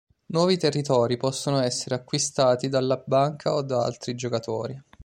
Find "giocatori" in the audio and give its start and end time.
4.15-4.81